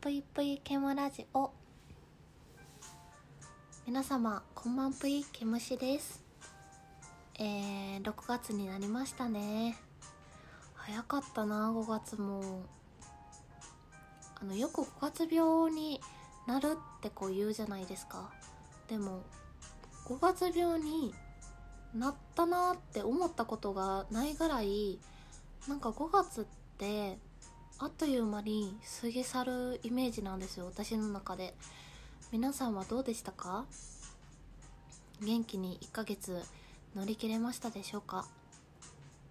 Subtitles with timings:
[0.00, 1.50] ぷいぷいケムラジオ。
[3.86, 6.22] 皆様こんばんぷいケムシです。
[7.38, 9.76] えー、6月になりましたね。
[10.74, 12.62] 早かったな5月も。
[14.40, 16.00] あのよく5月病に
[16.46, 18.30] なるってこう言うじゃないですか。
[18.88, 19.22] でも
[20.06, 21.14] 5月病に
[21.94, 24.98] なったなって思ったことがないぐらい
[25.66, 26.44] なんか5月っ
[26.76, 27.18] て
[27.78, 31.54] あっという間に過ぎ去るイメージなんですよ私の中で。
[32.32, 33.66] 皆さんはどうでしたか？
[35.22, 36.42] 元気に1ヶ月
[36.94, 38.26] 乗り切れましたでしょうか？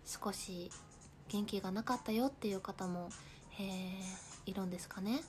[0.06, 0.72] 少し
[1.30, 3.10] 元気がなかったよっていう方も、
[3.60, 5.22] えー、いるんですかね？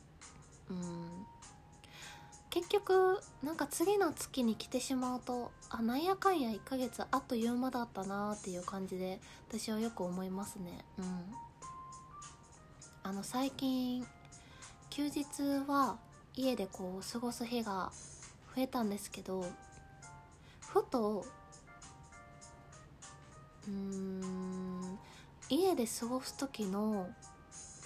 [0.70, 1.26] うん。
[2.50, 10.84] 結局なんか次の月に来てしまうとあなんやかんや1ヶ月あっという間だったなっていう感じで私はよく思いますね。
[10.98, 11.04] うん。
[13.06, 14.04] あの最近
[14.90, 15.24] 休日
[15.68, 15.96] は
[16.34, 17.92] 家でこう過ごす日が
[18.56, 19.44] 増えたんですけど
[20.58, 21.24] ふと
[23.68, 24.98] うーん
[25.48, 27.08] 家で過ごす時の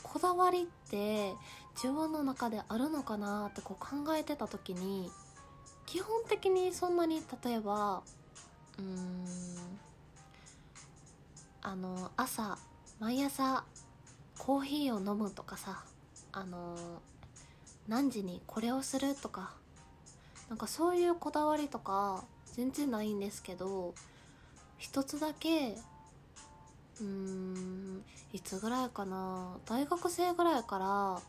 [0.02, 1.34] こだわりって
[1.74, 5.10] 自分の中であるのかなってこう考えてた時に
[5.84, 8.02] 基本的にそんなに例えば
[8.78, 9.26] うーん
[11.60, 12.56] あの朝
[13.00, 13.64] 毎朝
[14.50, 15.84] コーヒーを飲むとかさ
[16.32, 16.74] あの
[17.86, 19.52] 何時にこれをするとか
[20.48, 23.94] なんかそういうこだわりとか全然ないんですけど
[24.76, 25.76] 一つだけ
[27.00, 31.20] うーんいつぐらいかな大学生ぐらいから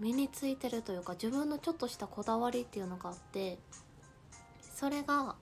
[0.00, 3.56] 身についてるというか自分のちょっとしたこだわりっていうのがあって
[4.74, 5.36] それが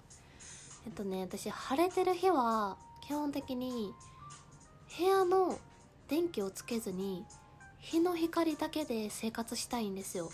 [0.84, 3.94] えっとね私晴れてる日は基本的に
[4.98, 5.58] 部屋の
[6.08, 7.24] 電気をつけずに
[7.78, 10.30] 日の光だけで生活したいんですよ。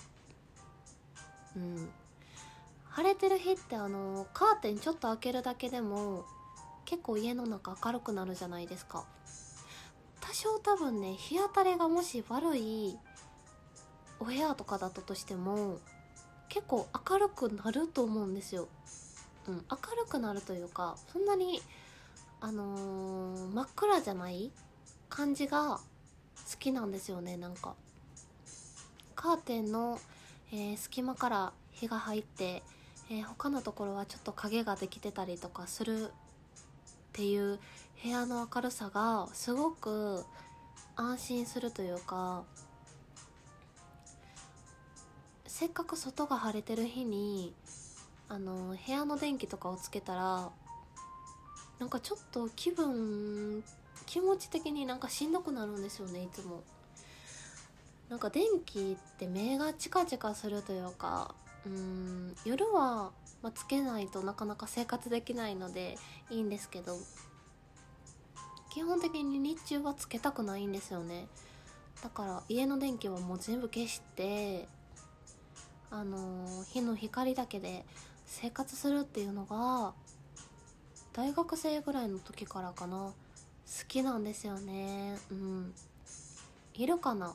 [1.57, 1.89] うん。
[2.91, 6.25] 晴れてる日ってあのカーテンちょっと開けるだけでも
[6.85, 9.05] 結構家の中明るくなるじゃないですか。
[10.21, 12.97] 多少多分ね日当たりがもし悪い
[14.21, 15.79] お部屋とかだったとしても
[16.49, 18.69] 結構明るくなると思うんですよ、
[19.49, 19.61] うん、明
[19.97, 21.63] るくなるというかそんなに
[22.41, 24.53] あのー、真っ暗じゃない
[25.11, 25.81] 感じが好
[26.59, 27.75] きなんですよねなんか。
[29.15, 30.01] カーテンの、
[30.51, 32.63] えー、隙間から日が入って、
[33.11, 36.11] えー、他のところはちょっと影ができてたりとかするっ
[37.13, 37.59] ていう
[38.03, 40.25] 部屋の明るさがすごく
[40.97, 42.45] 安心するというか
[45.47, 47.53] せっかく外が晴れてる日に
[48.31, 50.49] あの部屋の電気とかをつけたら
[51.79, 53.63] なんかちょっと気分
[54.11, 56.65] 気持ち的になんかしんどくなるんですよねいつも。
[58.09, 61.33] なんか電気って目がチカチカするというか
[61.65, 65.97] うん夜は、まあ、つけないとなかなか生活できないので
[66.29, 66.97] いいんですけど
[68.69, 71.29] 基本的に日中はつけたくないんですよね。
[72.03, 74.67] だから家の電気はもう全部消して
[75.89, 77.85] あのー、火の光だけで
[78.27, 79.93] 生活するっていうのが
[81.13, 83.13] 大学生ぐらいの時からかな。
[83.89, 85.19] きなんですよね。
[85.31, 85.75] うん。
[86.75, 87.35] いるかな？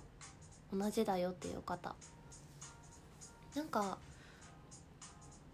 [0.74, 1.96] 同じだよっていう方。
[3.56, 3.98] なんか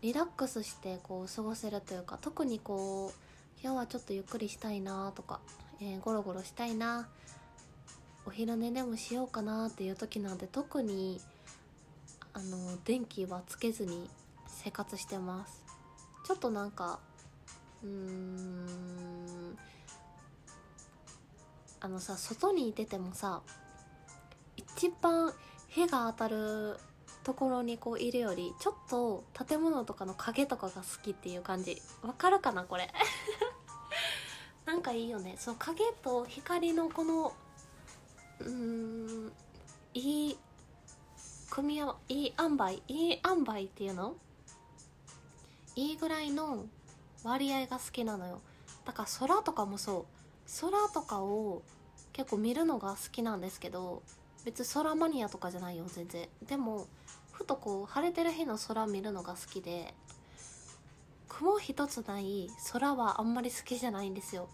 [0.01, 3.19] リラックスしてこう過ごせるというか特にこう
[3.63, 5.39] 今日はちょっとゆっくりしたいなとか、
[5.79, 7.07] えー、ゴロゴロしたいな。
[8.25, 11.19] お昼寝でもしようかなっていう時なんて特に
[12.33, 14.09] あの電気はつけずに
[14.47, 15.63] 生活してます。
[16.25, 16.99] ちょっとなんか
[17.83, 19.10] うーん
[21.81, 23.41] あのさ外にいててもさ
[24.55, 25.33] 一番
[25.67, 26.77] 日が当たる
[27.23, 31.81] ところにこういるよりちょっと建物とかの影とかが好きっていう感じ。
[32.01, 32.91] わかるかなこれ？
[34.65, 35.35] なんかいいよね。
[35.39, 37.33] そう影と光のこの
[38.39, 38.49] うー
[39.27, 39.33] ん
[39.93, 40.39] いい
[41.49, 44.15] 組み合わいい塩梅いい塩梅っていうの？
[45.75, 46.65] いいぐらいの
[47.23, 48.41] 割合が好きなのよ。
[48.85, 50.05] だから空とかもそう。
[50.59, 51.61] 空とかを
[52.13, 54.03] 結構見るのが好きなんですけど
[54.43, 56.27] 別に空マニアとかじゃないよ全然。
[56.47, 56.87] でも
[57.31, 59.93] ふとこう晴れてる日の空見るのが好きで
[61.29, 64.49] 雲一つない空はあんまり好きじゃないんですよ。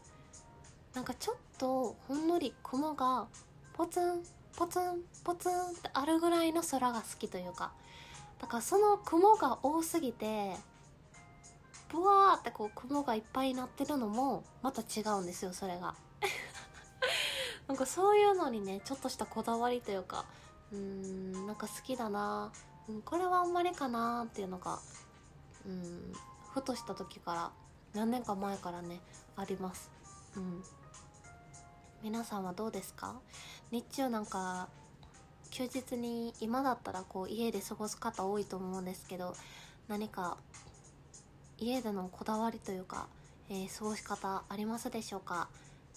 [0.93, 3.27] なんかちょっとほんのり雲が
[3.73, 4.23] ポツン
[4.55, 7.71] ポツンポツンってあるぐらいの空が好きというか。
[8.39, 10.55] だからその雲が多すぎて
[11.89, 15.95] ブワーってこう雲がいっぱいになってるのもまた違うんですよそれが。
[17.67, 20.25] なんかそういうのにねちょっとしたこだわりというか
[20.71, 22.51] うーんなんか好きだな、
[22.87, 24.79] うん、これはあんまりかなっていうのが
[25.65, 26.13] うん
[26.53, 27.51] ふとした時から
[27.93, 29.01] 何年か前からね
[29.35, 29.91] あります。
[30.35, 30.63] うん。
[32.03, 33.15] 皆さんはどうですか？
[33.71, 34.69] 日中なんか
[35.49, 39.35] 休日に今だったらこう家で過ごす方多いと思うんですけど
[39.87, 40.37] 何か
[41.59, 43.07] 家でのこだわりというか、
[43.49, 45.47] えー過ごし方ありますでしょうか？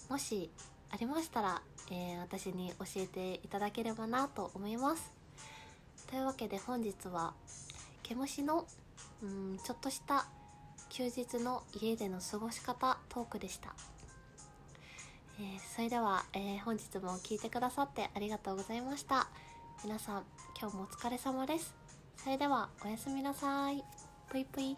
[0.09, 0.49] もし
[0.89, 1.61] ありましたら、
[1.91, 5.11] えー私に教えていただければなと思います。
[6.09, 7.33] というわけで本日は
[8.03, 8.65] 毛虫の
[9.23, 10.25] うんちょっとした
[10.89, 13.73] 休日の家での過ごし方トークでした、
[15.39, 19.27] えーそれでは、え本日も聞いてくださってありがとうございました。
[19.83, 20.23] 皆さん
[20.59, 21.73] 今日もお疲れ様です。
[22.17, 23.83] それではおやすみなさい。
[24.29, 24.77] ぷいぷい。